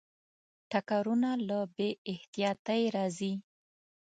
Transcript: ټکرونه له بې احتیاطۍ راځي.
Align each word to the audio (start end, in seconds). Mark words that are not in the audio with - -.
ټکرونه 0.71 1.29
له 1.47 1.59
بې 1.75 1.89
احتیاطۍ 2.11 2.83
راځي. 2.95 3.33